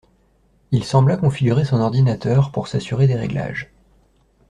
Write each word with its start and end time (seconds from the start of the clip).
il 0.71 0.83
sembla 0.83 1.15
configurer 1.15 1.63
son 1.63 1.79
ordinateur 1.79 2.51
pour 2.51 2.67
s’assurer 2.67 3.05
des 3.05 3.13
réglages. 3.13 3.69